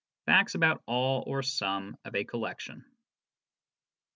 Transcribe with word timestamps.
facts 0.25 0.55
about 0.55 0.81
all 0.87 1.23
or 1.27 1.43
some 1.43 1.95
of 2.05 2.15
a 2.15 2.23
collection. 2.23 2.83